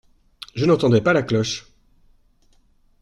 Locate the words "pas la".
1.01-1.21